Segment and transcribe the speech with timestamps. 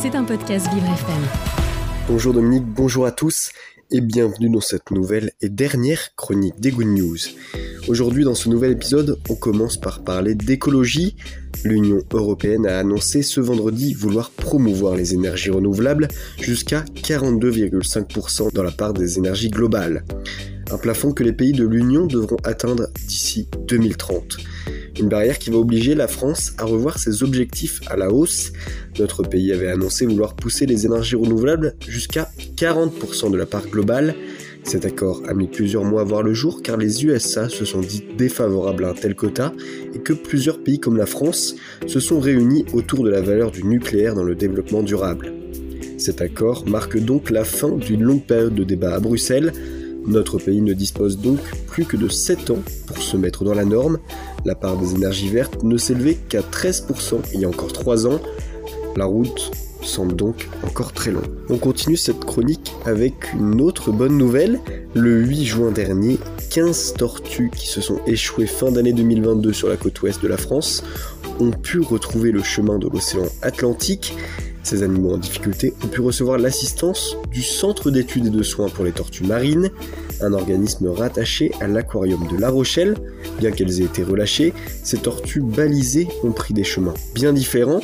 [0.00, 1.22] C'est un podcast Vivre FM.
[2.08, 3.52] Bonjour Dominique, bonjour à tous
[3.92, 7.18] et bienvenue dans cette nouvelle et dernière chronique des Good News.
[7.86, 11.14] Aujourd'hui dans ce nouvel épisode, on commence par parler d'écologie.
[11.62, 16.08] L'Union européenne a annoncé ce vendredi vouloir promouvoir les énergies renouvelables
[16.40, 20.04] jusqu'à 42,5% dans la part des énergies globales.
[20.72, 24.38] Un plafond que les pays de l'Union devront atteindre d'ici 2030.
[25.00, 28.52] Une barrière qui va obliger la France à revoir ses objectifs à la hausse.
[28.98, 34.14] Notre pays avait annoncé vouloir pousser les énergies renouvelables jusqu'à 40% de la part globale.
[34.64, 37.80] Cet accord a mis plusieurs mois à voir le jour car les USA se sont
[37.80, 39.52] dit défavorables à un tel quota
[39.94, 43.64] et que plusieurs pays comme la France se sont réunis autour de la valeur du
[43.64, 45.32] nucléaire dans le développement durable.
[45.98, 49.52] Cet accord marque donc la fin d'une longue période de débat à Bruxelles
[50.06, 53.64] notre pays ne dispose donc plus que de 7 ans pour se mettre dans la
[53.64, 53.98] norme.
[54.44, 58.20] La part des énergies vertes ne s'élevait qu'à 13% il y a encore 3 ans.
[58.96, 59.50] La route
[59.82, 61.26] semble donc encore très longue.
[61.48, 64.60] On continue cette chronique avec une autre bonne nouvelle.
[64.94, 66.18] Le 8 juin dernier,
[66.50, 70.36] 15 tortues qui se sont échouées fin d'année 2022 sur la côte ouest de la
[70.36, 70.82] France
[71.40, 74.14] ont pu retrouver le chemin de l'océan Atlantique.
[74.62, 78.84] Ces animaux en difficulté ont pu recevoir l'assistance du Centre d'études et de soins pour
[78.84, 79.70] les tortues marines,
[80.20, 82.96] un organisme rattaché à l'aquarium de La Rochelle.
[83.38, 84.52] Bien qu'elles aient été relâchées,
[84.82, 87.80] ces tortues balisées ont pris des chemins bien différents.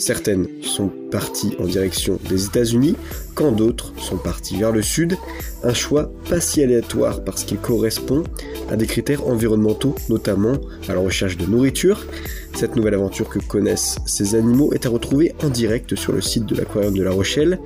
[0.00, 2.96] Certaines sont parties en direction des États-Unis,
[3.34, 5.18] quand d'autres sont parties vers le sud.
[5.62, 8.24] Un choix pas si aléatoire parce qu'il correspond
[8.70, 10.54] à des critères environnementaux, notamment
[10.88, 12.06] à la recherche de nourriture.
[12.54, 16.46] Cette nouvelle aventure que connaissent ces animaux est à retrouver en direct sur le site
[16.46, 17.58] de l'aquarium de La Rochelle,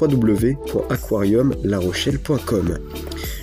[0.00, 2.78] www.aquariumlarochelle.com.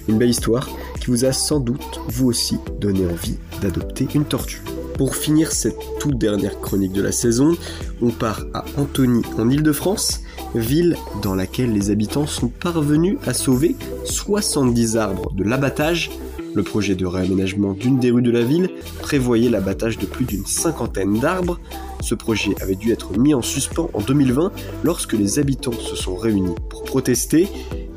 [0.08, 0.67] Une belle histoire
[1.02, 4.61] qui vous a sans doute, vous aussi, donné envie d'adopter une tortue.
[4.97, 7.58] Pour finir cette toute dernière chronique de la saison,
[8.02, 10.21] on part à Antony en Ile-de-France,
[10.53, 16.11] ville dans laquelle les habitants sont parvenus à sauver 70 arbres de l'abattage
[16.53, 18.70] le projet de réaménagement d'une des rues de la ville
[19.02, 21.59] prévoyait l'abattage de plus d'une cinquantaine d'arbres.
[22.02, 24.52] Ce projet avait dû être mis en suspens en 2020
[24.83, 27.47] lorsque les habitants se sont réunis pour protester.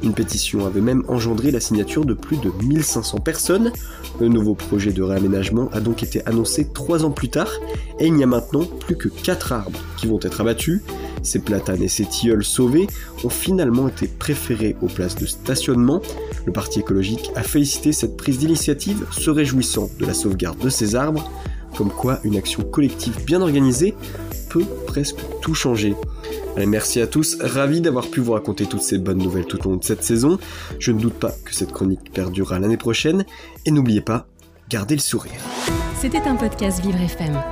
[0.04, 3.72] Une pétition avait même engendré la signature de plus de 1500 personnes.
[4.20, 7.48] Le nouveau projet de réaménagement a donc été annoncé trois ans plus tard
[7.98, 10.82] et il n'y a maintenant plus que 4 arbres qui vont être abattus.
[11.22, 12.86] Ces platanes et ces tilleuls sauvés
[13.24, 16.02] ont finalement été préférés aux places de stationnement.
[16.44, 20.96] Le Parti écologique a félicité cette prise d'initiative, se réjouissant de la sauvegarde de ces
[20.96, 21.30] arbres,
[21.78, 23.94] comme quoi une action collective bien organisée
[24.50, 25.94] peut presque tout changer.
[26.56, 29.70] Allez, merci à tous, ravi d'avoir pu vous raconter toutes ces bonnes nouvelles tout au
[29.70, 30.38] long de cette saison.
[30.78, 33.24] Je ne doute pas que cette chronique perdurera l'année prochaine,
[33.66, 34.26] et n'oubliez pas,
[34.68, 35.40] gardez le sourire.
[36.00, 37.42] C'était un podcast Vivre FM.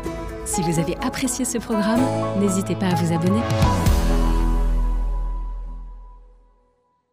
[0.44, 2.02] Si vous avez apprécié ce programme,
[2.40, 3.40] n'hésitez pas à vous abonner.